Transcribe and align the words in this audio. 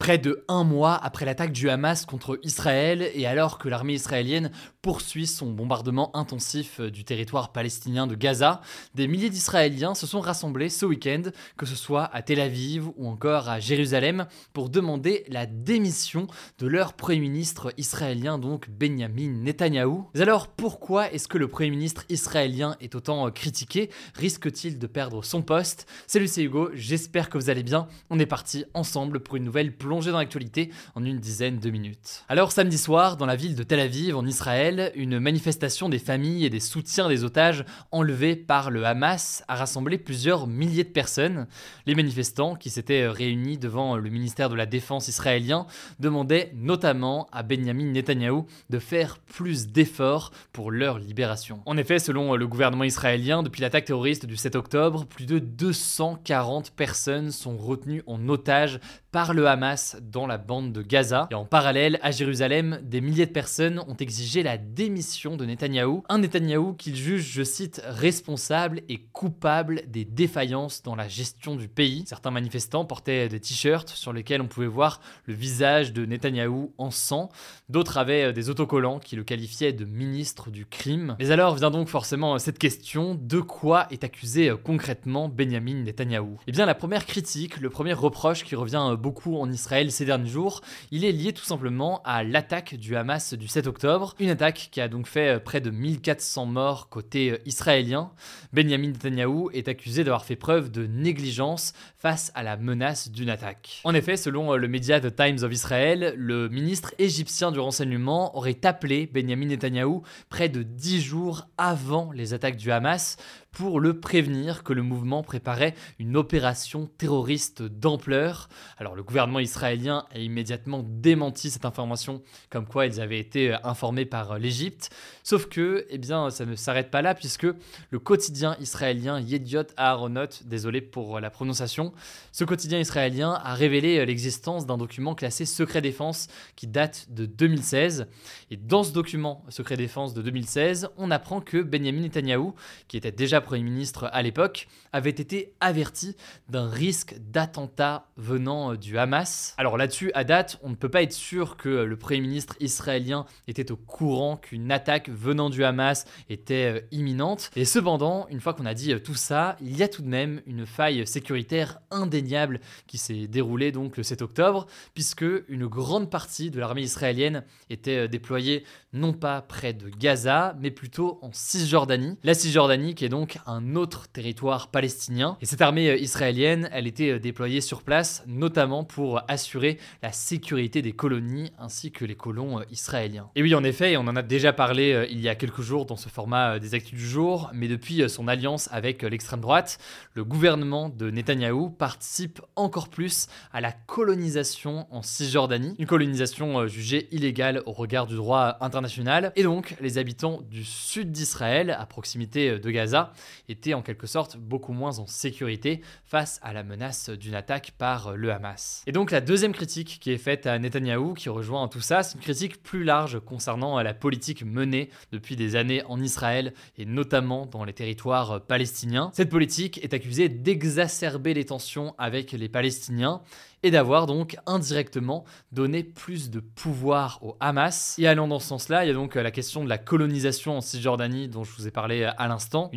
Près 0.00 0.16
de 0.16 0.46
un 0.48 0.64
mois 0.64 0.94
après 0.94 1.26
l'attaque 1.26 1.52
du 1.52 1.68
Hamas 1.68 2.06
contre 2.06 2.40
Israël 2.42 3.10
et 3.14 3.26
alors 3.26 3.58
que 3.58 3.68
l'armée 3.68 3.92
israélienne 3.92 4.50
poursuit 4.80 5.26
son 5.26 5.50
bombardement 5.50 6.16
intensif 6.16 6.80
du 6.80 7.04
territoire 7.04 7.52
palestinien 7.52 8.06
de 8.06 8.14
Gaza, 8.14 8.62
des 8.94 9.06
milliers 9.06 9.28
d'Israéliens 9.28 9.94
se 9.94 10.06
sont 10.06 10.20
rassemblés 10.20 10.70
ce 10.70 10.86
week-end, 10.86 11.24
que 11.58 11.66
ce 11.66 11.76
soit 11.76 12.04
à 12.14 12.22
Tel 12.22 12.40
Aviv 12.40 12.88
ou 12.96 13.06
encore 13.06 13.50
à 13.50 13.60
Jérusalem, 13.60 14.26
pour 14.54 14.70
demander 14.70 15.26
la 15.28 15.44
démission 15.44 16.28
de 16.58 16.66
leur 16.66 16.94
Premier 16.94 17.20
ministre 17.20 17.70
israélien, 17.76 18.38
donc 18.38 18.70
Benjamin 18.70 19.28
Netanyahou. 19.42 20.08
Mais 20.14 20.22
alors 20.22 20.48
pourquoi 20.48 21.12
est-ce 21.12 21.28
que 21.28 21.36
le 21.36 21.48
Premier 21.48 21.68
ministre 21.68 22.06
israélien 22.08 22.74
est 22.80 22.94
autant 22.94 23.30
critiqué? 23.30 23.90
Risque-t-il 24.14 24.78
de 24.78 24.86
perdre 24.86 25.22
son 25.22 25.42
poste? 25.42 25.86
Salut 26.06 26.26
c'est 26.26 26.42
Hugo, 26.42 26.70
j'espère 26.72 27.28
que 27.28 27.36
vous 27.36 27.50
allez 27.50 27.62
bien. 27.62 27.86
On 28.08 28.18
est 28.18 28.24
parti 28.24 28.64
ensemble 28.72 29.20
pour 29.20 29.36
une 29.36 29.44
nouvelle 29.44 29.76
dans 29.90 30.18
l'actualité 30.18 30.70
en 30.94 31.04
une 31.04 31.18
dizaine 31.18 31.58
de 31.58 31.68
minutes. 31.68 32.24
Alors 32.28 32.52
samedi 32.52 32.78
soir, 32.78 33.16
dans 33.16 33.26
la 33.26 33.34
ville 33.34 33.56
de 33.56 33.64
Tel 33.64 33.80
Aviv, 33.80 34.16
en 34.16 34.24
Israël, 34.24 34.92
une 34.94 35.18
manifestation 35.18 35.88
des 35.88 35.98
familles 35.98 36.44
et 36.46 36.50
des 36.50 36.60
soutiens 36.60 37.08
des 37.08 37.24
otages 37.24 37.64
enlevés 37.90 38.36
par 38.36 38.70
le 38.70 38.86
Hamas 38.86 39.42
a 39.48 39.56
rassemblé 39.56 39.98
plusieurs 39.98 40.46
milliers 40.46 40.84
de 40.84 40.90
personnes. 40.90 41.48
Les 41.86 41.96
manifestants, 41.96 42.54
qui 42.54 42.70
s'étaient 42.70 43.08
réunis 43.08 43.58
devant 43.58 43.96
le 43.96 44.10
ministère 44.10 44.48
de 44.48 44.54
la 44.54 44.66
Défense 44.66 45.08
israélien, 45.08 45.66
demandaient 45.98 46.52
notamment 46.54 47.28
à 47.32 47.42
Benjamin 47.42 47.90
Netanyahou 47.90 48.46
de 48.70 48.78
faire 48.78 49.18
plus 49.18 49.66
d'efforts 49.66 50.30
pour 50.52 50.70
leur 50.70 50.98
libération. 50.98 51.62
En 51.66 51.76
effet, 51.76 51.98
selon 51.98 52.36
le 52.36 52.46
gouvernement 52.46 52.84
israélien, 52.84 53.42
depuis 53.42 53.62
l'attaque 53.62 53.86
terroriste 53.86 54.24
du 54.24 54.36
7 54.36 54.54
octobre, 54.54 55.04
plus 55.06 55.26
de 55.26 55.40
240 55.40 56.70
personnes 56.70 57.32
sont 57.32 57.56
retenues 57.56 58.04
en 58.06 58.28
otage 58.28 58.78
par 59.10 59.34
le 59.34 59.48
Hamas 59.48 59.79
dans 60.02 60.26
la 60.26 60.38
bande 60.38 60.72
de 60.72 60.82
Gaza. 60.82 61.28
Et 61.30 61.34
en 61.34 61.44
parallèle, 61.44 61.98
à 62.02 62.10
Jérusalem, 62.10 62.80
des 62.82 63.00
milliers 63.00 63.26
de 63.26 63.32
personnes 63.32 63.80
ont 63.86 63.96
exigé 63.96 64.42
la 64.42 64.58
démission 64.58 65.36
de 65.36 65.44
Netanyahou. 65.44 66.04
Un 66.08 66.18
Netanyahou 66.18 66.74
qu'ils 66.74 66.96
jugent, 66.96 67.30
je 67.30 67.42
cite, 67.42 67.82
responsable 67.84 68.82
et 68.88 68.98
coupable 69.12 69.82
des 69.88 70.04
défaillances 70.04 70.82
dans 70.82 70.94
la 70.94 71.08
gestion 71.08 71.56
du 71.56 71.68
pays. 71.68 72.04
Certains 72.06 72.30
manifestants 72.30 72.84
portaient 72.84 73.28
des 73.28 73.40
t-shirts 73.40 73.88
sur 73.88 74.12
lesquels 74.12 74.40
on 74.40 74.48
pouvait 74.48 74.66
voir 74.66 75.00
le 75.24 75.34
visage 75.34 75.92
de 75.92 76.04
Netanyahou 76.04 76.72
en 76.78 76.90
sang. 76.90 77.30
D'autres 77.68 77.98
avaient 77.98 78.32
des 78.32 78.50
autocollants 78.50 78.98
qui 78.98 79.16
le 79.16 79.24
qualifiaient 79.24 79.72
de 79.72 79.84
ministre 79.84 80.50
du 80.50 80.66
crime. 80.66 81.16
Mais 81.18 81.30
alors 81.30 81.54
vient 81.54 81.70
donc 81.70 81.88
forcément 81.88 82.38
cette 82.38 82.58
question 82.58 83.14
de 83.14 83.40
quoi 83.40 83.86
est 83.90 84.04
accusé 84.04 84.52
concrètement 84.62 85.28
Benjamin 85.28 85.82
Netanyahou? 85.82 86.38
Eh 86.46 86.52
bien, 86.52 86.66
la 86.66 86.74
première 86.74 87.06
critique, 87.06 87.60
le 87.60 87.70
premier 87.70 87.92
reproche 87.92 88.44
qui 88.44 88.54
revient 88.54 88.96
beaucoup 88.98 89.36
en 89.36 89.50
Israël 89.50 89.69
ces 89.90 90.04
derniers 90.04 90.28
jours, 90.28 90.62
il 90.90 91.04
est 91.04 91.12
lié 91.12 91.32
tout 91.32 91.44
simplement 91.44 92.02
à 92.04 92.24
l'attaque 92.24 92.74
du 92.74 92.96
Hamas 92.96 93.34
du 93.34 93.46
7 93.46 93.68
octobre, 93.68 94.14
une 94.18 94.30
attaque 94.30 94.68
qui 94.72 94.80
a 94.80 94.88
donc 94.88 95.06
fait 95.06 95.38
près 95.38 95.60
de 95.60 95.70
1400 95.70 96.46
morts 96.46 96.88
côté 96.88 97.38
israélien. 97.46 98.10
Benjamin 98.52 98.88
Netanyahou 98.88 99.50
est 99.52 99.68
accusé 99.68 100.02
d'avoir 100.02 100.24
fait 100.24 100.34
preuve 100.34 100.70
de 100.70 100.86
négligence 100.86 101.72
face 101.98 102.32
à 102.34 102.42
la 102.42 102.56
menace 102.56 103.10
d'une 103.10 103.30
attaque. 103.30 103.80
En 103.84 103.94
effet, 103.94 104.16
selon 104.16 104.56
le 104.56 104.68
média 104.68 105.00
The 105.00 105.14
Times 105.14 105.44
of 105.44 105.52
Israel, 105.52 106.14
le 106.16 106.48
ministre 106.48 106.92
égyptien 106.98 107.52
du 107.52 107.60
renseignement 107.60 108.36
aurait 108.36 108.58
appelé 108.64 109.06
Benjamin 109.06 109.46
Netanyahou 109.46 110.02
près 110.28 110.48
de 110.48 110.62
10 110.62 111.00
jours 111.00 111.46
avant 111.56 112.10
les 112.12 112.34
attaques 112.34 112.56
du 112.56 112.72
Hamas 112.72 113.16
pour 113.52 113.80
le 113.80 113.98
prévenir 113.98 114.62
que 114.62 114.72
le 114.72 114.82
mouvement 114.82 115.22
préparait 115.22 115.74
une 115.98 116.16
opération 116.16 116.88
terroriste 116.98 117.62
d'ampleur. 117.62 118.48
Alors 118.78 118.94
le 118.94 119.02
gouvernement 119.02 119.40
israélien 119.40 120.06
a 120.14 120.18
immédiatement 120.18 120.84
démenti 120.86 121.50
cette 121.50 121.64
information 121.64 122.22
comme 122.48 122.66
quoi 122.66 122.86
ils 122.86 123.00
avaient 123.00 123.18
été 123.18 123.56
informés 123.64 124.04
par 124.04 124.38
l'Égypte. 124.38 124.90
Sauf 125.24 125.46
que, 125.46 125.86
eh 125.90 125.98
bien, 125.98 126.30
ça 126.30 126.46
ne 126.46 126.54
s'arrête 126.54 126.90
pas 126.90 127.02
là 127.02 127.14
puisque 127.14 127.46
le 127.90 127.98
quotidien 127.98 128.56
israélien 128.60 129.20
Yediot 129.20 129.64
Aharonot, 129.76 130.26
désolé 130.44 130.80
pour 130.80 131.20
la 131.20 131.30
prononciation, 131.30 131.92
ce 132.32 132.44
quotidien 132.44 132.78
israélien 132.78 133.32
a 133.32 133.54
révélé 133.54 134.04
l'existence 134.06 134.66
d'un 134.66 134.78
document 134.78 135.14
classé 135.14 135.44
secret 135.44 135.82
défense 135.82 136.28
qui 136.56 136.66
date 136.66 137.06
de 137.10 137.26
2016. 137.26 138.06
Et 138.50 138.56
dans 138.56 138.84
ce 138.84 138.92
document 138.92 139.44
secret 139.48 139.76
défense 139.76 140.14
de 140.14 140.22
2016, 140.22 140.90
on 140.96 141.10
apprend 141.10 141.40
que 141.40 141.62
Benjamin 141.62 142.02
Netanyahou, 142.02 142.54
qui 142.88 142.96
était 142.96 143.12
déjà 143.12 143.39
Premier 143.40 143.62
ministre 143.62 144.08
à 144.12 144.22
l'époque, 144.22 144.68
avait 144.92 145.10
été 145.10 145.54
averti 145.60 146.16
d'un 146.48 146.68
risque 146.68 147.14
d'attentat 147.18 148.08
venant 148.16 148.74
du 148.74 148.98
Hamas. 148.98 149.54
Alors 149.58 149.76
là-dessus, 149.76 150.10
à 150.14 150.24
date, 150.24 150.58
on 150.62 150.70
ne 150.70 150.74
peut 150.74 150.88
pas 150.88 151.02
être 151.02 151.12
sûr 151.12 151.56
que 151.56 151.68
le 151.68 151.96
Premier 151.96 152.20
ministre 152.20 152.56
israélien 152.60 153.26
était 153.46 153.70
au 153.70 153.76
courant 153.76 154.36
qu'une 154.36 154.70
attaque 154.72 155.08
venant 155.08 155.50
du 155.50 155.64
Hamas 155.64 156.06
était 156.28 156.86
imminente. 156.90 157.50
Et 157.56 157.64
cependant, 157.64 158.26
une 158.30 158.40
fois 158.40 158.54
qu'on 158.54 158.66
a 158.66 158.74
dit 158.74 158.94
tout 159.02 159.14
ça, 159.14 159.56
il 159.60 159.76
y 159.76 159.82
a 159.82 159.88
tout 159.88 160.02
de 160.02 160.08
même 160.08 160.42
une 160.46 160.66
faille 160.66 161.06
sécuritaire 161.06 161.80
indéniable 161.90 162.60
qui 162.86 162.98
s'est 162.98 163.26
déroulée 163.26 163.72
donc 163.72 163.96
le 163.96 164.02
7 164.02 164.22
octobre, 164.22 164.66
puisque 164.94 165.24
une 165.48 165.66
grande 165.66 166.10
partie 166.10 166.50
de 166.50 166.58
l'armée 166.58 166.82
israélienne 166.82 167.44
était 167.68 168.08
déployée 168.08 168.64
non 168.92 169.12
pas 169.12 169.42
près 169.42 169.72
de 169.72 169.88
Gaza, 169.88 170.56
mais 170.58 170.70
plutôt 170.70 171.18
en 171.22 171.30
Cisjordanie. 171.32 172.18
La 172.24 172.34
Cisjordanie 172.34 172.94
qui 172.94 173.04
est 173.04 173.10
donc 173.10 173.29
un 173.46 173.76
autre 173.76 174.08
territoire 174.08 174.68
palestinien. 174.68 175.36
Et 175.40 175.46
cette 175.46 175.62
armée 175.62 175.96
israélienne, 175.98 176.68
elle 176.72 176.86
était 176.86 177.18
déployée 177.18 177.60
sur 177.60 177.82
place, 177.82 178.22
notamment 178.26 178.84
pour 178.84 179.22
assurer 179.28 179.78
la 180.02 180.12
sécurité 180.12 180.82
des 180.82 180.92
colonies 180.92 181.52
ainsi 181.58 181.92
que 181.92 182.04
les 182.04 182.16
colons 182.16 182.60
israéliens. 182.70 183.30
Et 183.36 183.42
oui, 183.42 183.54
en 183.54 183.64
effet, 183.64 183.96
on 183.96 184.06
en 184.06 184.16
a 184.16 184.22
déjà 184.22 184.52
parlé 184.52 185.08
il 185.10 185.20
y 185.20 185.28
a 185.28 185.34
quelques 185.34 185.62
jours 185.62 185.86
dans 185.86 185.96
ce 185.96 186.08
format 186.08 186.58
des 186.58 186.74
actus 186.74 186.98
du 186.98 187.06
jour, 187.06 187.50
mais 187.52 187.68
depuis 187.68 188.08
son 188.08 188.28
alliance 188.28 188.68
avec 188.72 189.02
l'extrême 189.02 189.40
droite, 189.40 189.78
le 190.14 190.24
gouvernement 190.24 190.88
de 190.88 191.10
Netanyahou 191.10 191.70
participe 191.70 192.40
encore 192.56 192.88
plus 192.88 193.28
à 193.52 193.60
la 193.60 193.72
colonisation 193.72 194.86
en 194.90 195.02
Cisjordanie, 195.02 195.74
une 195.78 195.86
colonisation 195.86 196.66
jugée 196.66 197.08
illégale 197.12 197.62
au 197.66 197.72
regard 197.72 198.06
du 198.06 198.16
droit 198.16 198.56
international. 198.60 199.32
Et 199.36 199.42
donc, 199.42 199.76
les 199.80 199.98
habitants 199.98 200.40
du 200.50 200.64
sud 200.64 201.10
d'Israël, 201.10 201.76
à 201.78 201.86
proximité 201.86 202.58
de 202.58 202.70
Gaza, 202.70 203.12
étaient 203.48 203.74
en 203.74 203.82
quelque 203.82 204.06
sorte 204.06 204.36
beaucoup 204.36 204.72
moins 204.72 204.98
en 204.98 205.06
sécurité 205.06 205.80
face 206.04 206.40
à 206.42 206.52
la 206.52 206.62
menace 206.62 207.10
d'une 207.10 207.34
attaque 207.34 207.72
par 207.78 208.16
le 208.16 208.32
Hamas. 208.32 208.82
Et 208.86 208.92
donc 208.92 209.10
la 209.10 209.20
deuxième 209.20 209.52
critique 209.52 209.98
qui 210.00 210.12
est 210.12 210.18
faite 210.18 210.46
à 210.46 210.58
Netanyahou, 210.58 211.14
qui 211.14 211.28
rejoint 211.28 211.68
tout 211.68 211.80
ça, 211.80 212.02
c'est 212.02 212.14
une 212.14 212.20
critique 212.20 212.62
plus 212.62 212.84
large 212.84 213.20
concernant 213.20 213.80
la 213.80 213.94
politique 213.94 214.44
menée 214.44 214.90
depuis 215.12 215.36
des 215.36 215.56
années 215.56 215.82
en 215.84 216.00
Israël 216.00 216.54
et 216.78 216.84
notamment 216.84 217.46
dans 217.46 217.64
les 217.64 217.72
territoires 217.72 218.44
palestiniens. 218.44 219.10
Cette 219.14 219.30
politique 219.30 219.82
est 219.82 219.94
accusée 219.94 220.28
d'exacerber 220.28 221.34
les 221.34 221.44
tensions 221.44 221.94
avec 221.98 222.32
les 222.32 222.48
Palestiniens 222.48 223.22
et 223.62 223.70
d'avoir 223.70 224.06
donc 224.06 224.36
indirectement 224.46 225.24
donné 225.52 225.82
plus 225.84 226.30
de 226.30 226.40
pouvoir 226.40 227.18
au 227.22 227.36
Hamas. 227.40 227.98
Et 227.98 228.06
allant 228.06 228.28
dans 228.28 228.38
ce 228.38 228.48
sens-là, 228.48 228.84
il 228.84 228.88
y 228.88 228.90
a 228.90 228.94
donc 228.94 229.14
la 229.14 229.30
question 229.30 229.64
de 229.64 229.68
la 229.68 229.78
colonisation 229.78 230.56
en 230.56 230.60
Cisjordanie 230.60 231.28
dont 231.28 231.44
je 231.44 231.54
vous 231.56 231.68
ai 231.68 231.70
parlé 231.70 232.04
à 232.04 232.28
l'instant, 232.28 232.70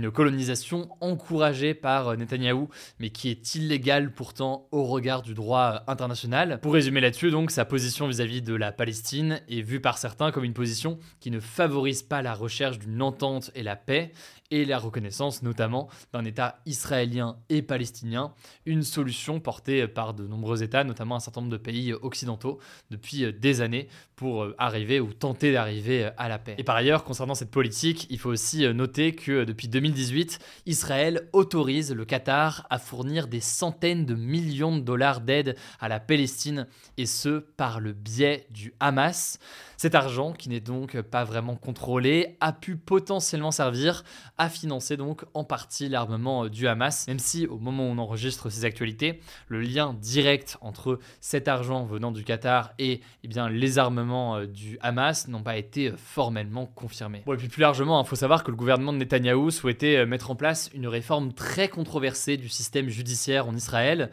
encouragée 1.02 1.74
par 1.74 2.18
Netanyahou, 2.18 2.70
mais 3.00 3.10
qui 3.10 3.30
est 3.30 3.56
illégale 3.56 4.12
pourtant 4.12 4.68
au 4.72 4.84
regard 4.86 5.22
du 5.22 5.34
droit 5.34 5.84
international. 5.88 6.60
Pour 6.62 6.74
résumer 6.74 7.02
là-dessus, 7.02 7.32
donc 7.32 7.52
sa 7.52 7.66
position 7.66 8.08
vis-à-vis 8.08 8.42
de 8.42 8.54
la 8.54 8.72
Palestine 8.72 9.42
est 9.50 9.62
vue 9.62 9.80
par 9.80 9.98
certains 9.98 10.32
comme 10.32 10.44
une 10.44 10.54
position 10.54 10.98
qui 11.20 11.32
ne 11.32 11.40
favorise 11.40 12.04
pas 12.04 12.22
la 12.22 12.34
recherche 12.34 12.80
d'une 12.80 13.02
entente 13.02 13.52
et 13.56 13.64
la 13.64 13.76
paix, 13.76 14.12
et 14.52 14.66
la 14.66 14.78
reconnaissance 14.78 15.42
notamment 15.42 15.90
d'un 16.14 16.26
État 16.26 16.60
israélien 16.68 17.38
et 17.50 17.64
palestinien, 17.64 18.34
une 18.68 18.84
solution 18.84 19.40
portée 19.40 19.88
par 19.88 20.14
de 20.14 20.28
nombreux 20.28 20.62
États, 20.62 20.84
notamment 20.84 21.16
un 21.16 21.20
certain 21.20 21.42
nombre 21.42 21.54
de 21.54 21.58
pays 21.58 21.92
occidentaux, 21.94 22.60
depuis 22.92 23.34
des 23.34 23.62
années 23.62 23.88
pour 24.16 24.48
arriver 24.60 25.00
ou 25.00 25.12
tenter 25.12 25.52
d'arriver 25.52 26.12
à 26.18 26.30
la 26.30 26.38
paix. 26.38 26.54
Et 26.60 26.64
par 26.64 26.76
ailleurs, 26.76 27.04
concernant 27.04 27.34
cette 27.34 27.50
politique, 27.50 28.06
il 28.12 28.20
faut 28.20 28.30
aussi 28.30 28.72
noter 28.74 29.16
que 29.16 29.44
depuis 29.44 29.68
2018, 29.68 30.23
2018, 30.24 30.40
Israël 30.66 31.30
autorise 31.34 31.94
le 31.94 32.06
Qatar 32.06 32.66
à 32.70 32.80
fournir 32.80 33.28
des 33.28 33.42
centaines 33.42 34.06
de 34.06 34.16
millions 34.16 34.75
de 34.75 34.81
dollars 34.81 35.22
d'aide 35.22 35.56
à 35.80 35.88
la 35.88 36.00
Palestine, 36.00 36.68
et 36.98 37.06
ce 37.06 37.40
par 37.40 37.80
le 37.80 37.94
biais 37.94 38.48
du 38.50 38.74
Hamas. 38.80 39.40
Cet 39.84 39.96
argent, 39.96 40.32
qui 40.32 40.48
n'est 40.48 40.62
donc 40.62 41.02
pas 41.02 41.26
vraiment 41.26 41.58
contrôlé, 41.58 42.38
a 42.40 42.54
pu 42.54 42.78
potentiellement 42.78 43.52
servir 43.52 44.06
à 44.38 44.48
financer 44.48 44.96
donc 44.96 45.26
en 45.34 45.44
partie 45.44 45.90
l'armement 45.90 46.48
du 46.48 46.70
Hamas, 46.70 47.06
même 47.10 47.20
si 47.20 47.48
au 47.48 47.58
moment 47.58 47.84
où 47.84 47.92
on 47.92 47.98
enregistre 47.98 48.50
ces 48.50 48.64
actualités, 48.64 49.20
le 49.50 49.60
lien 49.60 49.94
direct 50.00 50.58
entre 50.62 51.00
cet 51.20 51.50
argent 51.50 51.84
venant 51.84 52.14
du 52.14 52.24
Qatar 52.24 52.72
et 52.80 53.02
eh 53.26 53.50
les 53.50 53.78
armements 53.78 54.38
euh, 54.38 54.48
du 54.48 54.78
Hamas 54.82 55.28
n'ont 55.28 55.44
pas 55.44 55.58
été 55.58 55.92
formellement 55.98 56.66
confirmés. 56.66 57.26
Et 57.28 57.36
puis 57.36 57.50
plus 57.50 57.60
largement, 57.60 58.02
il 58.02 58.08
faut 58.08 58.16
savoir 58.16 58.46
que 58.46 58.52
le 58.52 58.56
gouvernement 58.56 58.94
de 58.94 59.00
Netanyahou 59.00 59.52
souhaitait 59.52 59.98
euh, 59.98 60.06
mettre 60.06 60.32
en 60.32 60.36
place 60.36 60.70
une 60.74 60.88
réforme 60.88 61.34
très 61.34 61.68
controversée 61.68 62.38
du 62.38 62.48
système 62.48 62.88
judiciaire 62.88 63.50
en 63.50 63.54
Israël. 63.54 64.12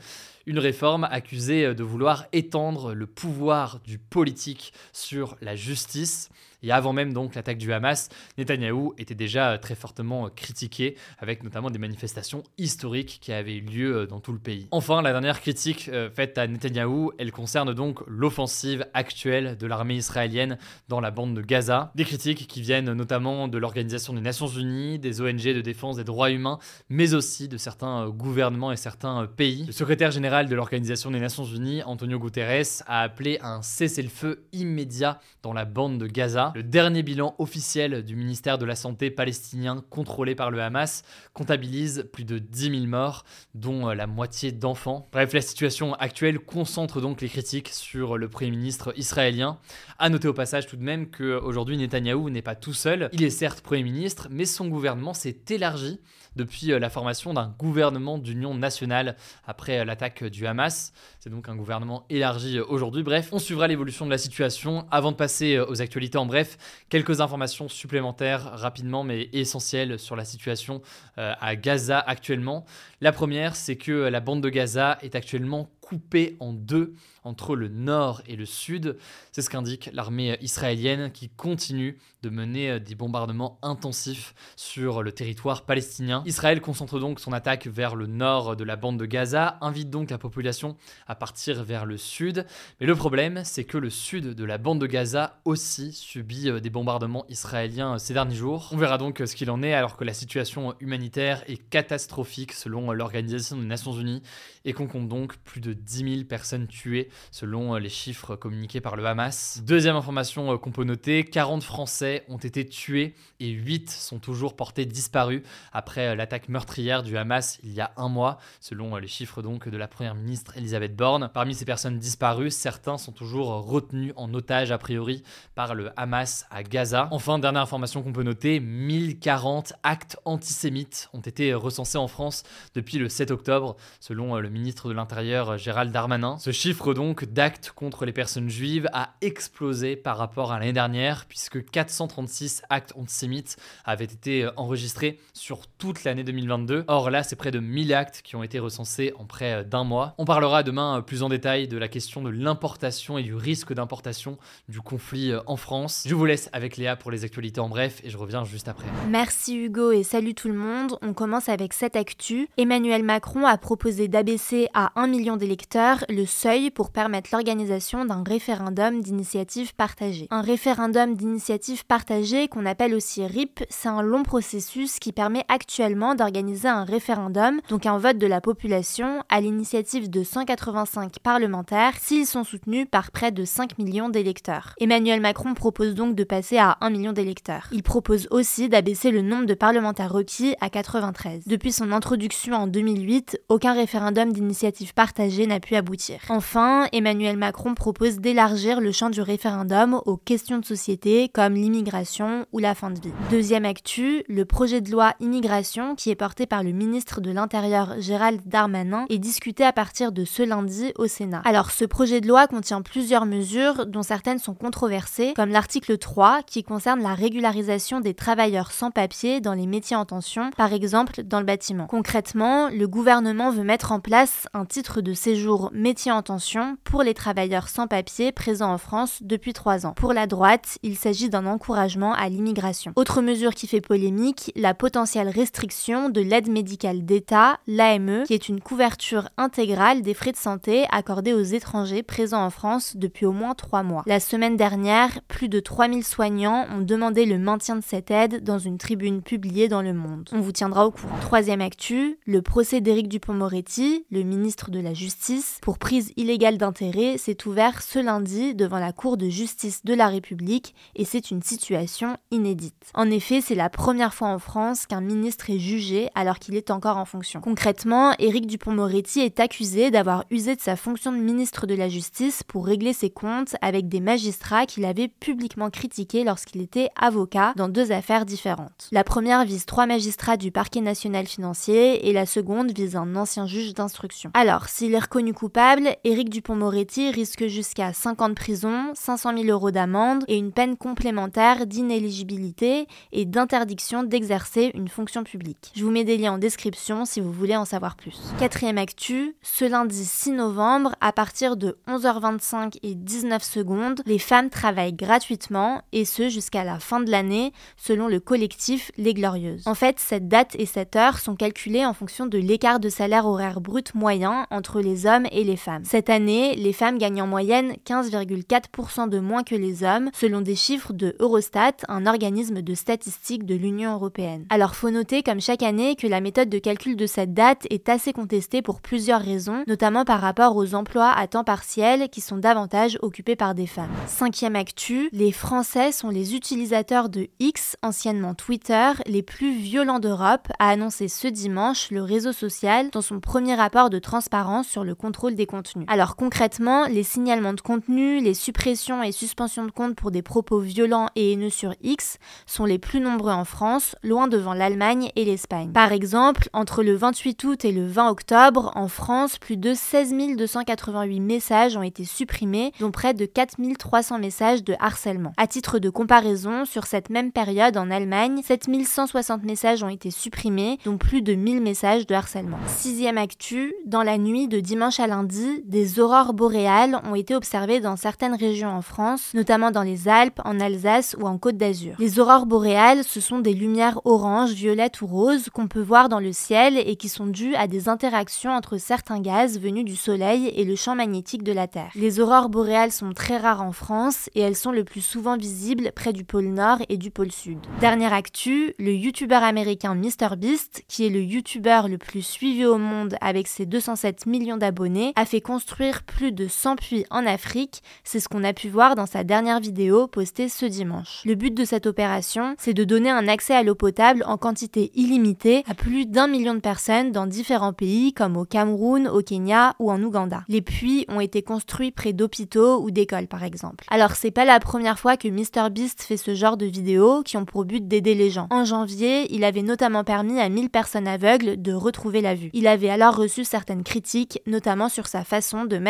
Une 0.51 0.59
réforme 0.59 1.05
accusée 1.05 1.77
de 1.77 1.85
vouloir 1.85 2.27
étendre 2.33 2.93
le 2.93 3.07
pouvoir 3.07 3.79
du 3.87 3.99
politique 3.99 4.73
sur 4.93 5.37
la 5.41 5.55
justice. 5.55 6.29
Et 6.63 6.73
avant 6.73 6.93
même 6.93 7.13
donc 7.13 7.35
l'attaque 7.35 7.59
du 7.59 7.73
Hamas, 7.73 8.09
Netanyahou 8.39 8.95
était 8.99 9.15
déjà 9.15 9.59
très 9.59 9.75
fortement 9.75 10.29
critiqué, 10.31 10.97
avec 11.19 11.43
notamment 11.43 11.71
des 11.71 11.79
manifestations 11.79 12.43
historiques 12.59 13.19
qui 13.21 13.33
avaient 13.33 13.57
eu 13.57 13.61
lieu 13.61 13.97
euh, 13.97 14.07
dans 14.07 14.21
tout 14.21 14.33
le 14.33 14.39
pays. 14.39 14.69
Enfin, 14.71 15.03
la 15.03 15.13
dernière 15.13 15.41
critique 15.41 15.89
euh, 15.89 16.11
faite 16.11 16.39
à 16.39 16.47
Netanyahou, 16.47 17.13
elle 17.19 17.33
concerne 17.33 17.73
donc 17.75 18.01
l'offensive 18.07 18.87
actuelle 18.95 19.57
de 19.59 19.67
l'armée 19.67 19.97
israélienne 19.97 20.59
dans 20.89 21.01
la 21.01 21.11
bande 21.11 21.35
de 21.35 21.43
Gaza. 21.43 21.93
Des 21.95 22.05
critiques 22.05 22.47
qui 22.47 22.61
viennent 22.61 22.93
notamment 22.93 23.49
de 23.49 23.59
l'Organisation 23.59 24.13
des 24.13 24.21
Nations 24.21 24.47
Unies, 24.47 24.99
des 24.99 25.21
ONG 25.21 25.43
de 25.43 25.61
défense 25.61 25.97
des 25.97 26.05
droits 26.05 26.31
humains, 26.31 26.59
mais 26.89 27.15
aussi 27.15 27.49
de 27.49 27.57
certains 27.57 28.09
gouvernements 28.09 28.73
et 28.73 28.77
certains 28.77 29.27
pays. 29.27 29.65
Le 29.67 29.73
secrétaire 29.73 30.11
général 30.11 30.49
de 30.49 30.55
l'Organisation 30.55 31.11
des 31.11 31.21
Nations 31.21 31.45
Unies, 31.45 31.83
Antonio 31.85 32.19
Guterres, 32.19 32.83
a 32.87 33.03
appelé 33.03 33.39
à 33.41 33.55
un 33.55 33.63
cessez-le-feu 33.63 34.45
immédiat 34.53 35.21
dans 35.43 35.53
la 35.53 35.65
bande 35.65 35.99
de 35.99 36.07
Gaza. 36.07 36.50
Le 36.55 36.63
dernier 36.63 37.03
bilan 37.03 37.35
officiel 37.39 38.05
du 38.05 38.17
ministère 38.17 38.59
de 38.59 38.65
la 38.65 38.75
Santé 38.75 39.11
palestinien 39.11 39.85
contrôlé 39.91 40.35
par 40.35 40.51
le 40.51 40.61
Hamas 40.63 41.03
comptabilise 41.33 42.09
plus 42.13 42.25
de 42.25 42.39
10 42.39 42.71
000 42.71 42.87
morts, 42.87 43.25
dont 43.55 43.89
euh, 43.89 43.95
la 43.95 44.07
moitié 44.07 44.53
d'enfants. 44.53 45.09
Bref, 45.13 45.33
la 45.33 45.41
situation 45.41 45.95
actuelle 45.95 46.39
concentre 46.39 47.01
donc 47.01 47.21
les 47.21 47.29
critiques 47.29 47.69
sur 47.69 48.17
le 48.17 48.29
Premier 48.29 48.51
ministre 48.51 48.93
israélien. 48.97 49.59
A 49.99 50.09
noter 50.09 50.29
au 50.29 50.35
passage 50.35 50.67
tout 50.67 50.77
de 50.77 50.83
même 50.83 51.11
qu'aujourd'hui 51.11 51.77
Netanyahou 51.77 52.31
n'est 52.31 52.43
pas 52.43 52.55
tout 52.55 52.73
seul. 52.73 53.11
Il 53.13 53.23
est 53.23 53.31
certes 53.31 53.61
Premier 53.61 53.83
ministre, 53.83 54.29
mais 54.31 54.45
son 54.45 54.69
gouvernement 54.69 55.15
s'est 55.15 55.39
élargi 55.51 56.01
depuis 56.37 56.73
euh, 56.73 56.79
la 56.79 56.91
formation 56.91 57.35
d'un 57.35 57.55
gouvernement 57.59 58.19
d'union 58.19 58.55
nationale 58.55 59.17
après 59.47 59.81
euh, 59.81 59.85
l'attaque 59.85 60.25
du 60.25 60.47
Hamas. 60.47 60.93
C'est 61.19 61.31
donc 61.31 61.49
un 61.49 61.57
gouvernement 61.57 62.07
élargi 62.09 62.61
aujourd'hui. 62.61 63.03
Bref, 63.03 63.29
on 63.33 63.39
suivra 63.39 63.69
l'évolution 63.69 64.07
de 64.07 64.11
la 64.11 64.19
situation. 64.19 64.87
Avant 64.91 65.13
de 65.13 65.17
passer 65.17 65.59
aux 65.59 65.83
actualités 65.83 66.19
en 66.19 66.27
bref, 66.27 66.40
quelques 66.89 67.21
informations 67.21 67.69
supplémentaires 67.69 68.43
rapidement 68.55 69.05
mais 69.05 69.29
essentielles 69.33 69.99
sur 69.99 70.17
la 70.17 70.25
situation 70.25 70.83
à 71.17 71.57
Gaza 71.57 71.99
actuellement. 71.99 72.65
La 73.01 73.13
première, 73.13 73.57
c'est 73.57 73.77
que 73.77 73.93
la 73.93 74.21
bande 74.21 74.43
de 74.43 74.49
Gaza 74.49 74.99
est 75.03 75.15
actuellement 75.15 75.71
coupée 75.81 76.37
en 76.41 76.53
deux 76.53 76.95
entre 77.25 77.57
le 77.57 77.69
nord 77.69 78.23
et 78.27 78.37
le 78.37 78.47
sud. 78.47 78.97
C'est 79.33 79.43
ce 79.43 79.51
qu'indique 79.51 79.91
l'armée 79.93 80.39
israélienne 80.41 81.11
qui 81.13 81.29
continue 81.29 81.99
de 82.23 82.31
mener 82.31 82.81
des 82.81 82.95
bombardements 82.95 83.59
intensifs 83.63 84.35
sur 84.57 85.03
le 85.03 85.13
territoire 85.13 85.63
palestinien. 85.63 86.23
Israël 86.27 86.61
concentre 86.61 87.01
donc 87.01 87.21
son 87.21 87.33
attaque 87.33 87.67
vers 87.67 87.97
le 87.97 88.07
nord 88.07 88.57
de 88.57 88.65
la 88.65 88.77
bande 88.77 88.99
de 88.99 89.07
Gaza, 89.07 89.59
invite 89.61 89.91
donc 89.91 90.11
la 90.11 90.19
population 90.19 90.77
à 91.07 91.15
partir 91.15 91.65
vers 91.65 91.87
le 91.87 91.97
sud. 91.97 92.47
Mais 92.81 92.87
le 92.87 92.95
problème, 92.95 93.43
c'est 93.45 93.65
que 93.65 93.79
le 93.79 93.91
sud 93.91 94.35
de 94.35 94.45
la 94.45 94.59
bande 94.59 94.81
de 94.81 94.87
Gaza 94.87 95.41
aussi 95.45 95.93
subit 95.93 96.49
euh, 96.49 96.61
des 96.61 96.71
bombardements 96.71 97.25
israéliens 97.29 97.95
euh, 97.95 97.99
ces 97.99 98.15
derniers 98.15 98.35
jours. 98.35 98.71
On 98.73 98.77
verra 98.77 98.99
donc 98.99 99.21
euh, 99.21 99.27
ce 99.27 99.37
qu'il 99.37 99.51
en 99.51 99.63
est 99.63 99.75
alors 99.75 99.97
que 99.97 100.05
la 100.05 100.15
situation 100.15 100.75
humanitaire 100.81 101.43
est 101.47 101.57
catastrophique 101.69 102.53
selon 102.53 102.93
l'Organisation 102.93 103.57
des 103.57 103.67
Nations 103.67 103.93
Unies 103.93 104.23
et 104.65 104.73
qu'on 104.73 104.87
compte 104.87 105.09
donc 105.09 105.37
plus 105.39 105.61
de 105.61 105.73
10 105.73 106.15
000 106.15 106.25
personnes 106.25 106.67
tuées 106.67 107.10
selon 107.31 107.77
les 107.77 107.89
chiffres 107.89 108.37
communiqués 108.37 108.81
par 108.81 108.97
le 108.97 109.07
Hamas. 109.07 109.63
Deuxième 109.65 109.97
information 109.97 110.57
qu'on 110.59 110.73
peut 110.73 110.85
noter, 110.85 111.25
40 111.25 111.63
Français 111.63 112.25
ont 112.29 112.39
été 112.39 112.67
tués 112.67 113.15
et 113.39 113.49
8 113.49 113.91
sont 113.91 114.19
toujours 114.19 114.57
portés 114.57 114.87
disparus 114.87 115.43
après 115.73 116.17
l'attaque 116.17 116.49
meurtrière 116.49 117.03
du 117.03 117.17
Hamas 117.17 117.59
il 117.63 117.73
y 117.73 117.81
a 117.81 117.93
un 117.97 118.09
mois, 118.09 118.39
selon 118.61 118.97
les 118.97 119.07
chiffres 119.09 119.43
donc 119.43 119.69
de 119.69 119.77
la 119.77 119.89
première 119.89 120.15
ministre 120.15 120.57
Elisabeth 120.57 120.97
Borne. 120.97 121.31
Parmi 121.33 121.55
ces 121.55 121.65
personnes 121.65 121.99
disparues, 121.99 122.51
certains 122.51 122.99
sont 122.99 123.13
toujours 123.13 123.49
retenus 123.67 124.13
en 124.17 124.33
otage 124.35 124.73
a 124.73 124.79
priori 124.79 125.23
par 125.55 125.75
le 125.75 125.91
Hamas 125.97 126.47
à 126.51 126.63
Gaza. 126.63 127.09
Enfin, 127.11 127.39
dernière 127.39 127.63
information 127.63 128.03
qu'on 128.03 128.13
peut 128.13 128.23
noter, 128.23 128.61
1040 128.61 129.75
actes 129.83 130.19
antisémites 130.25 131.09
ont 131.13 131.21
été 131.21 131.55
recensés 131.55 131.99
en 131.99 132.09
France 132.09 132.43
depuis 132.75 132.99
le 132.99 133.09
7 133.09 133.31
octobre, 133.31 133.77
selon 134.01 134.37
le 134.37 134.49
ministre 134.49 134.89
de 134.89 134.95
l'Intérieur 134.95 135.59
Gérald 135.59 135.93
Darmanin. 135.93 136.39
Ce 136.39 136.53
chiffre 136.53 136.95
donc 137.01 137.25
d'actes 137.25 137.73
contre 137.75 138.05
les 138.05 138.13
personnes 138.13 138.51
juives 138.51 138.87
a 138.93 139.15
explosé 139.23 139.97
par 139.97 140.19
rapport 140.19 140.53
à 140.53 140.59
l'année 140.59 140.75
dernière, 140.75 141.25
puisque 141.25 141.65
436 141.71 142.61
actes 142.69 142.93
antisémites 142.95 143.57
avaient 143.87 144.05
été 144.05 144.47
enregistrés 144.59 145.19
sur 145.33 145.67
toute 145.67 146.05
l'année 146.05 146.25
2022. 146.25 146.85
Or 146.89 147.09
là, 147.09 147.23
c'est 147.23 147.37
près 147.37 147.53
de 147.53 147.59
1000 147.59 147.95
actes 147.95 148.21
qui 148.23 148.37
ont 148.37 148.43
été 148.43 148.59
recensés 148.59 149.15
en 149.19 149.25
près 149.25 149.65
d'un 149.65 149.83
mois. 149.83 150.15
On 150.19 150.27
parlera 150.27 150.63
demain 150.63 151.01
plus 151.01 151.23
en 151.23 151.31
détail 151.31 151.69
de 151.69 151.79
la 151.79 151.89
question 151.89 152.21
de 152.21 152.29
l'importation 152.29 153.17
et 153.17 153.23
du 153.23 153.35
risque 153.35 153.73
d'importation 153.73 154.37
du 154.69 154.83
conflit 154.83 155.33
en 155.47 155.57
France. 155.57 156.05
Je 156.07 156.15
vous 156.15 156.27
laisse 156.27 156.51
avec 156.53 156.77
Léa 156.77 156.97
pour 156.97 157.11
les 157.11 157.25
actualités 157.25 157.63
en 157.63 157.71
bref 157.71 158.03
et 158.05 158.11
je 158.11 158.19
reviens 158.19 158.45
juste 158.45 158.69
après. 158.69 158.89
Merci 159.09 159.57
Hugo 159.57 159.91
et 159.91 160.03
salut 160.03 160.35
tout 160.35 160.49
le 160.49 160.55
monde. 160.55 160.99
On 161.01 161.15
commence 161.15 161.49
avec 161.49 161.73
cette 161.73 161.97
actu. 161.97 162.47
Emmanuel 162.59 163.03
Macron 163.05 163.47
a 163.47 163.57
proposé 163.57 164.07
d'abaisser 164.07 164.69
à 164.75 164.93
1 165.01 165.07
million 165.07 165.39
d'électeurs 165.39 166.05
le 166.11 166.27
seuil 166.27 166.71
pour 166.71 166.90
permettre 166.91 167.31
l'organisation 167.33 168.05
d'un 168.05 168.23
référendum 168.27 169.01
d'initiative 169.01 169.75
partagée. 169.75 170.29
Un 170.31 170.43
référendum 170.43 171.15
d'initiative 171.15 171.85
partagée 171.87 172.49
qu'on 172.49 172.67
appelle 172.67 172.95
aussi 172.95 173.25
RIP, 173.25 173.65
c'est 173.69 173.89
un 173.89 174.03
long 174.03 174.23
processus 174.23 174.99
qui 174.99 175.13
permet 175.13 175.45
actuellement 175.49 176.15
d'organiser 176.15 176.69
un 176.69 176.85
référendum, 176.85 177.61
donc 177.69 177.87
un 177.87 177.99
vote 177.99 178.19
de 178.19 178.27
la 178.27 178.41
population, 178.41 179.23
à 179.29 179.41
l'initiative 179.41 180.11
de 180.11 180.23
185 180.23 181.19
parlementaires 181.21 181.95
s'ils 181.99 182.27
sont 182.27 182.45
soutenus 182.45 182.87
par 182.91 183.11
près 183.11 183.33
de 183.33 183.45
5 183.45 183.79
millions 183.79 184.09
d'électeurs. 184.09 184.75
Emmanuel 184.79 185.21
Macron 185.21 185.55
propose 185.55 185.95
donc 185.95 186.15
de 186.15 186.25
passer 186.25 186.59
à 186.59 186.79
1 186.81 186.91
million 186.91 187.13
d'électeurs. 187.13 187.69
Il 187.73 187.83
propose 187.83 188.29
aussi 188.31 188.69
d'abaisser 188.69 189.11
le 189.11 189.23
nombre 189.23 189.47
de 189.47 189.55
parlementaires 189.55 190.13
requis 190.13 190.55
à 190.61 190.71
93. 190.71 191.45
Depuis 191.47 191.73
son 191.73 191.93
introduction 191.93 192.55
en 192.55 192.67
2008, 192.67 193.41
aucun 193.49 193.75
référendum 193.75 194.33
d'initiative 194.33 194.95
partagée 194.95 195.47
n'a 195.47 195.61
pu 195.61 195.77
aboutir. 195.77 196.21
Enfin, 196.29 196.80
Emmanuel 196.93 197.37
Macron 197.37 197.75
propose 197.75 198.19
d'élargir 198.19 198.81
le 198.81 198.93
champ 198.93 199.11
du 199.11 199.21
référendum 199.21 200.01
aux 200.07 200.17
questions 200.17 200.59
de 200.59 200.65
société 200.65 201.29
comme 201.29 201.55
l'immigration 201.55 202.47
ou 202.53 202.59
la 202.59 202.75
fin 202.75 202.91
de 202.91 203.01
vie. 203.01 203.13
Deuxième 203.31 203.65
actu, 203.65 204.25
le 204.29 204.45
projet 204.45 204.81
de 204.81 204.91
loi 204.91 205.15
immigration 205.21 205.95
qui 205.95 206.11
est 206.11 206.15
porté 206.15 206.47
par 206.47 206.63
le 206.63 206.73
ministre 206.73 207.21
de 207.21 207.31
l'Intérieur 207.31 207.95
Gérald 208.01 208.41
Darmanin 208.47 209.07
est 209.09 209.19
discuté 209.19 209.65
à 209.65 209.73
partir 209.73 210.13
de 210.13 210.25
ce 210.25 210.43
lundi 210.43 210.93
au 210.97 211.07
Sénat. 211.07 211.43
Alors 211.45 211.71
ce 211.71 211.85
projet 211.85 212.21
de 212.21 212.29
loi 212.29 212.47
contient 212.47 212.83
plusieurs 212.83 213.27
mesures 213.27 213.87
dont 213.87 214.03
certaines 214.03 214.39
sont 214.39 214.55
controversées, 214.55 215.33
comme 215.35 215.51
l'article 215.51 215.99
3 215.99 216.43
qui 216.47 216.63
concerne 216.63 217.03
la 217.03 217.15
régularisation 217.15 218.01
des 218.01 218.15
travailleurs 218.15 218.73
sans 218.73 218.91
papier 218.91 219.41
dans 219.41 219.55
les 219.55 219.67
métiers 219.67 219.97
en 219.97 220.05
tension, 220.05 220.51
par 220.57 220.73
exemple 220.73 221.23
dans 221.23 221.41
le 221.41 221.47
bâtiment. 221.47 221.87
Concrètement, 221.87 222.69
le 222.69 222.87
gouvernement 222.87 223.51
veut 223.51 223.65
mettre 223.65 223.93
en 223.93 224.01
place 224.01 224.47
un 224.55 224.65
titre 224.65 225.01
de 225.01 225.15
séjour 225.15 225.71
métier 225.73 226.13
en 226.13 226.23
tension 226.23 226.70
pour 226.85 227.03
les 227.03 227.15
travailleurs 227.15 227.69
sans 227.69 227.87
papier 227.87 228.33
présents 228.33 228.73
en 228.73 228.79
France 228.79 229.19
depuis 229.21 229.53
trois 229.53 229.85
ans. 229.87 229.93
Pour 229.93 230.13
la 230.13 230.27
droite, 230.27 230.79
il 230.83 230.97
s'agit 230.97 231.29
d'un 231.29 231.47
encouragement 231.47 232.15
à 232.15 232.29
l'immigration. 232.29 232.93
Autre 232.97 233.21
mesure 233.21 233.55
qui 233.55 233.67
fait 233.67 233.81
polémique, 233.81 234.53
la 234.57 234.73
potentielle 234.73 235.29
restriction 235.29 236.09
de 236.09 236.21
l'aide 236.21 236.49
médicale 236.49 237.05
d'État, 237.05 237.59
l'AME, 237.67 238.25
qui 238.27 238.35
est 238.35 238.49
une 238.49 238.61
couverture 238.61 239.29
intégrale 239.37 240.03
des 240.03 240.15
frais 240.15 240.33
de 240.33 240.37
santé 240.37 240.87
accordés 240.91 241.35
aux 241.35 241.43
étrangers 241.43 242.03
présents 242.03 242.45
en 242.45 242.51
France 242.51 242.97
depuis 242.97 243.27
au 243.27 243.33
moins 243.33 243.55
trois 243.55 243.83
mois. 243.83 244.03
La 244.07 244.21
semaine 244.21 244.57
dernière, 244.57 245.21
plus 245.29 245.49
de 245.49 245.61
3000 245.61 246.05
soignants 246.05 246.67
ont 246.73 246.81
demandé 246.81 247.27
le 247.27 247.39
maintien 247.39 247.77
de 247.77 247.83
cette 247.83 248.11
aide 248.11 248.43
dans 248.43 248.59
une 248.59 248.79
tribune 248.79 249.23
publiée 249.23 249.69
dans 249.69 249.83
Le 249.83 249.93
Monde. 249.93 250.31
On 250.33 250.41
vous 250.41 250.53
tiendra 250.53 250.87
au 250.87 250.91
courant. 250.91 251.19
Troisième 251.21 251.61
actu, 251.61 252.19
le 252.25 252.41
procès 252.41 252.81
d'Éric 252.81 253.09
Dupont-Moretti, 253.09 254.07
le 254.11 254.23
ministre 254.23 254.71
de 254.71 254.81
la 254.81 254.95
Justice 254.95 255.11
justice 255.11 255.59
pour 255.61 255.79
prise 255.79 256.13
illégale 256.17 256.57
d'intérêt 256.61 257.19
s'est 257.19 257.47
ouvert 257.47 257.83
ce 257.83 257.99
lundi 257.99 258.55
devant 258.55 258.79
la 258.79 258.93
Cour 258.93 259.17
de 259.17 259.29
justice 259.29 259.85
de 259.85 259.95
la 259.95 260.09
République 260.09 260.75
et 260.95 261.05
c'est 261.05 261.31
une 261.31 261.43
situation 261.43 262.17
inédite. 262.31 262.91
En 262.95 263.11
effet, 263.11 263.41
c'est 263.41 263.55
la 263.55 263.71
première 263.71 264.15
fois 264.15 264.29
en 264.29 264.39
France 264.39 264.87
qu'un 264.87 265.01
ministre 265.01 265.51
est 265.51 265.59
jugé 265.59 266.11
alors 266.15 266.39
qu'il 266.39 266.55
est 266.55 266.71
encore 266.71 266.99
en 266.99 267.05
fonction. 267.05 267.41
Concrètement, 267.41 268.13
Éric 268.19 268.47
Dupont-Moretti 268.47 269.21
est 269.21 269.41
accusé 269.41 269.91
d'avoir 269.91 270.25
usé 270.31 270.55
de 270.55 270.61
sa 270.61 270.77
fonction 270.77 271.13
de 271.13 271.17
ministre 271.17 271.67
de 271.67 271.75
la 271.75 271.89
Justice 271.89 272.43
pour 272.43 272.67
régler 272.67 272.93
ses 272.93 273.11
comptes 273.11 273.57
avec 273.63 273.89
des 273.89 274.01
magistrats 274.01 274.67
qu'il 274.67 274.85
avait 274.85 275.09
publiquement 275.09 275.71
critiqués 275.71 276.25
lorsqu'il 276.25 276.61
était 276.61 276.91
avocat 277.01 277.55
dans 277.57 277.69
deux 277.69 277.91
affaires 277.91 278.27
différentes. 278.27 278.89
La 278.93 279.05
première 279.05 279.45
vise 279.45 279.65
trois 279.67 279.87
magistrats 279.87 280.37
du 280.37 280.53
parquet 280.53 280.83
national 280.83 281.27
financier 281.27 282.09
et 282.09 282.13
la 282.13 282.27
seconde 282.27 282.73
vise 282.73 282.97
un 282.97 283.17
ancien 283.17 283.47
juge 283.47 283.73
d'instruction. 283.73 284.31
Alors, 284.35 284.69
s'il 284.69 284.95
est 284.95 284.99
reconnu 284.99 285.33
coupable, 285.33 285.97
Éric 286.05 286.29
Dupont-Moretti 286.51 287.13
risque 287.13 287.47
jusqu'à 287.47 287.93
5 287.93 288.23
ans 288.23 288.29
de 288.29 288.35
prison, 288.35 288.91
500 288.95 289.37
000 289.37 289.51
euros 289.51 289.71
d'amende 289.71 290.25
et 290.27 290.37
une 290.37 290.51
peine 290.51 290.77
complémentaire 290.77 291.65
d'inéligibilité 291.65 292.89
et 293.13 293.25
d'interdiction 293.25 294.03
d'exercer 294.03 294.73
une 294.75 294.89
fonction 294.89 295.23
publique. 295.23 295.71
Je 295.77 295.85
vous 295.85 295.93
mets 295.93 296.03
des 296.03 296.17
liens 296.17 296.33
en 296.33 296.39
description 296.39 297.05
si 297.05 297.21
vous 297.21 297.31
voulez 297.31 297.55
en 297.55 297.65
savoir 297.65 297.95
plus. 297.95 298.19
Quatrième 298.41 298.79
actu, 298.79 299.37
ce 299.43 299.65
lundi 299.65 300.05
6 300.05 300.33
novembre, 300.33 300.97
à 301.01 301.13
partir 301.13 301.57
de 301.57 301.79
11h25 301.87 302.79
et 302.83 302.97
19 302.97 303.45
secondes, 303.45 304.03
les 304.05 304.19
femmes 304.19 304.51
travaillent 304.51 304.93
gratuitement 304.93 305.83
et 305.93 306.05
ce 306.05 306.31
jusqu'à 306.31 306.65
la 306.65 306.81
fin 306.81 306.99
de 306.99 307.13
l'année 307.13 307.53
selon 307.77 308.09
le 308.09 308.19
collectif 308.19 308.91
Les 308.97 309.15
Glorieuses. 309.15 309.63
En 309.67 309.77
fait, 309.77 310.01
cette 310.01 310.27
date 310.27 310.57
et 310.59 310.67
cette 310.67 310.97
heure 310.97 311.21
sont 311.21 311.37
calculées 311.37 311.87
en 311.87 311.95
fonction 311.95 312.27
de 312.27 312.39
l'écart 312.39 312.81
de 312.81 312.89
salaire 312.89 313.27
horaire 313.27 313.61
brut 313.61 313.95
moyen 313.95 314.49
entre 314.51 314.81
les 314.81 315.07
hommes 315.07 315.27
et 315.31 315.45
les 315.45 315.57
femmes. 315.57 315.85
Cette 315.85 316.11
année, 316.11 316.30
les 316.31 316.73
femmes 316.73 316.99
gagnent 316.99 317.23
en 317.23 317.27
moyenne 317.27 317.75
15,4% 317.87 319.09
de 319.09 319.19
moins 319.19 319.43
que 319.43 319.55
les 319.55 319.83
hommes 319.85 320.11
selon 320.15 320.41
des 320.41 320.55
chiffres 320.55 320.93
de 320.93 321.17
Eurostat, 321.19 321.73
un 321.89 322.07
organisme 322.07 322.63
de 322.63 322.75
statistiques 322.75 323.45
de 323.45 323.55
l'Union 323.55 323.95
européenne. 323.95 324.47
Alors 324.51 324.75
faut 324.75 324.91
noter 324.91 325.23
comme 325.23 325.41
chaque 325.41 325.63
année 325.63 325.97
que 325.97 326.07
la 326.07 326.21
méthode 326.21 326.49
de 326.49 326.59
calcul 326.59 326.97
de 326.97 327.07
cette 327.07 327.35
date 327.35 327.67
est 327.71 327.89
assez 327.89 328.13
contestée 328.13 328.63
pour 328.63 328.81
plusieurs 328.81 329.21
raisons, 329.21 329.65
notamment 329.67 330.05
par 330.05 330.21
rapport 330.21 330.57
aux 330.57 330.75
emplois 330.75 331.11
à 331.11 331.27
temps 331.27 331.45
partiel 331.45 332.09
qui 332.09 332.21
sont 332.21 332.39
davantage 332.39 332.99
occupés 333.03 333.37
par 333.37 333.55
des 333.55 333.67
femmes. 333.67 333.91
Cinquième 334.07 334.57
actu, 334.57 335.09
les 335.13 335.33
Français 335.33 335.93
sont 335.93 336.11
les 336.11 336.35
utilisateurs 336.35 337.09
de 337.09 337.29
X, 337.39 337.77
anciennement 337.83 338.35
Twitter, 338.35 338.93
les 339.07 339.23
plus 339.23 339.53
violents 339.53 340.01
d'Europe, 340.01 340.49
a 340.59 340.71
annoncé 340.71 341.09
ce 341.09 341.29
dimanche 341.29 341.91
le 341.91 342.03
réseau 342.03 342.33
social 342.33 342.91
dans 342.91 343.03
son 343.03 343.21
premier 343.21 343.55
rapport 343.55 343.91
de 343.91 343.99
transparence 343.99 344.69
sur 344.69 344.85
le 344.85 344.95
contrôle 344.95 345.35
des 345.35 345.47
contenus. 345.47 345.87
Alors 345.89 346.17
concrètement, 346.21 346.85
les 346.85 347.03
signalements 347.03 347.55
de 347.55 347.63
contenu, 347.63 348.21
les 348.21 348.35
suppressions 348.35 349.03
et 349.03 349.11
suspensions 349.11 349.65
de 349.65 349.71
comptes 349.71 349.95
pour 349.95 350.11
des 350.11 350.21
propos 350.21 350.59
violents 350.59 351.09
et 351.17 351.33
haineux 351.33 351.49
sur 351.49 351.73
X 351.83 352.19
sont 352.45 352.67
les 352.67 352.79
plus 352.79 353.01
nombreux 353.01 353.33
en 353.33 353.47
France, 353.47 353.97
loin 354.03 354.29
devant 354.29 354.53
l'Allemagne 354.53 355.11
et 355.17 355.25
l'Espagne. 355.25 355.73
Par 355.73 355.93
exemple, 355.93 356.51
entre 356.53 356.83
le 356.83 356.95
28 356.95 357.43
août 357.45 357.65
et 357.65 357.73
le 357.73 357.87
20 357.87 358.11
octobre, 358.11 358.71
en 358.75 358.89
France, 358.89 359.39
plus 359.39 359.57
de 359.57 359.73
16 359.73 360.37
288 360.37 361.21
messages 361.21 361.79
ont 361.79 361.83
été 361.83 362.05
supprimés, 362.05 362.73
dont 362.81 362.91
près 362.91 363.15
de 363.15 363.25
4300 363.25 364.19
messages 364.19 364.63
de 364.63 364.75
harcèlement. 364.79 365.33
À 365.39 365.47
titre 365.47 365.79
de 365.79 365.89
comparaison, 365.89 366.67
sur 366.67 366.85
cette 366.85 367.09
même 367.09 367.33
période 367.33 367.79
en 367.79 367.91
Allemagne, 367.91 368.43
7160 368.45 369.43
messages 369.45 369.83
ont 369.83 369.89
été 369.89 370.11
supprimés, 370.11 370.79
dont 370.85 370.99
plus 370.99 371.23
de 371.23 371.33
1000 371.33 371.63
messages 371.63 372.07
de 372.07 372.15
harcèlement. 372.15 372.59
Sixième 372.67 373.17
actu, 373.17 373.73
dans 373.87 374.03
la 374.03 374.19
nuit 374.19 374.49
de 374.49 374.61
dimanche 374.61 375.01
à 375.01 375.07
lundi, 375.07 375.63
des 375.65 375.99
aurores 376.11 376.35
boréales 376.35 377.01
ont 377.05 377.15
été 377.15 377.37
observées 377.37 377.79
dans 377.79 377.95
certaines 377.95 378.35
régions 378.35 378.71
en 378.71 378.83
France, 378.83 379.31
notamment 379.33 379.71
dans 379.71 379.85
les 379.85 380.09
Alpes, 380.09 380.41
en 380.45 380.59
Alsace 380.59 381.15
ou 381.21 381.27
en 381.29 381.39
Côte 381.39 381.57
d'Azur. 381.57 381.95
Les 382.01 382.19
aurores 382.19 382.47
boréales, 382.47 383.05
ce 383.05 383.21
sont 383.21 383.39
des 383.39 383.55
lumières 383.55 384.01
orange, 384.05 384.51
violettes 384.51 385.03
ou 385.03 385.07
roses 385.07 385.51
qu'on 385.51 385.69
peut 385.69 385.81
voir 385.81 386.09
dans 386.09 386.19
le 386.19 386.33
ciel 386.33 386.77
et 386.79 386.97
qui 386.97 387.09
sont 387.09 387.29
dues 387.29 387.55
à 387.55 387.69
des 387.69 387.89
interactions 387.89 388.51
entre 388.51 388.77
certains 388.77 389.21
gaz 389.21 389.61
venus 389.61 389.85
du 389.85 389.95
Soleil 389.95 390.49
et 390.57 390.65
le 390.65 390.75
champ 390.75 390.97
magnétique 390.97 391.45
de 391.45 391.53
la 391.53 391.69
Terre. 391.69 391.93
Les 391.95 392.19
aurores 392.19 392.49
boréales 392.49 392.91
sont 392.91 393.13
très 393.13 393.37
rares 393.37 393.63
en 393.63 393.71
France 393.71 394.29
et 394.35 394.41
elles 394.41 394.57
sont 394.57 394.73
le 394.73 394.83
plus 394.83 395.03
souvent 395.03 395.37
visibles 395.37 395.93
près 395.95 396.13
du 396.13 396.25
pôle 396.25 396.47
Nord 396.47 396.79
et 396.89 396.97
du 396.97 397.13
pôle 397.13 397.31
Sud. 397.31 397.59
Dernière 397.81 398.13
actu, 398.13 398.75
le 398.81 398.93
youtubeur 398.93 399.45
américain 399.45 399.95
MrBeast, 399.95 400.83
qui 400.89 401.07
est 401.07 401.11
le 401.11 401.23
youtubeur 401.23 401.87
le 401.87 401.99
plus 401.99 402.23
suivi 402.23 402.67
au 402.67 402.79
monde 402.79 403.15
avec 403.21 403.47
ses 403.47 403.65
207 403.65 404.27
millions 404.27 404.57
d'abonnés, 404.57 405.13
a 405.15 405.25
fait 405.25 405.41
construire 405.41 406.00
plus 406.03 406.33
de 406.33 406.49
100 406.49 406.77
puits 406.77 407.05
en 407.11 407.27
Afrique, 407.27 407.83
c'est 408.05 408.21
ce 408.21 408.29
qu'on 408.29 408.45
a 408.45 408.53
pu 408.53 408.69
voir 408.69 408.95
dans 408.95 409.07
sa 409.07 409.25
dernière 409.25 409.61
vidéo 409.61 410.07
postée 410.07 410.49
ce 410.49 410.67
dimanche. 410.67 411.23
Le 411.25 411.35
but 411.35 411.55
de 411.55 411.65
cette 411.65 411.87
opération, 411.87 412.55
c'est 412.59 412.75
de 412.75 412.85
donner 412.85 413.11
un 413.11 413.29
accès 413.29 413.55
à 413.55 413.63
l'eau 413.63 413.75
potable 413.75 414.25
en 414.27 414.37
quantité 414.37 414.91
illimitée 414.95 415.65
à 415.69 415.75
plus 415.75 416.07
d'un 416.07 416.27
million 416.27 416.55
de 416.55 416.61
personnes 416.61 417.13
dans 417.13 417.27
différents 417.27 417.73
pays 417.73 418.13
comme 418.13 418.37
au 418.37 418.45
Cameroun, 418.45 419.09
au 419.09 419.23
Kenya 419.23 419.75
ou 419.79 419.91
en 419.91 420.03
Ouganda. 420.03 420.45
Les 420.49 420.63
puits 420.63 421.05
ont 421.09 421.21
été 421.21 421.43
construits 421.43 421.91
près 421.91 422.13
d'hôpitaux 422.13 422.81
ou 422.83 422.91
d'écoles 422.91 423.29
par 423.29 423.45
exemple. 423.45 423.85
Alors 423.91 424.13
c'est 424.13 424.31
pas 424.31 424.45
la 424.45 424.61
première 424.61 424.99
fois 424.99 425.17
que 425.17 425.29
MrBeast 425.29 426.03
fait 426.03 426.17
ce 426.17 426.35
genre 426.35 426.57
de 426.57 426.67
vidéos 426.67 427.23
qui 427.23 427.37
ont 427.37 427.45
pour 427.45 427.65
but 427.65 427.87
d'aider 427.87 428.15
les 428.15 428.31
gens. 428.31 428.47
En 428.51 428.65
janvier, 428.65 429.33
il 429.35 429.45
avait 429.45 429.63
notamment 429.63 430.05
permis 430.05 430.41
à 430.41 430.49
1000 430.49 430.71
personnes 430.71 431.09
aveugles 431.09 431.61
de 431.61 431.73
retrouver 431.73 432.21
la 432.21 432.35
vue. 432.35 432.51
Il 432.53 432.67
avait 432.67 432.91
alors 432.91 433.17
reçu 433.17 433.45
certaines 433.45 433.85
critiques, 433.85 434.41
notamment 434.47 434.89
sur 434.89 435.07
sa 435.07 435.25
façon 435.25 435.65
de 435.65 435.79
mettre 435.79 435.90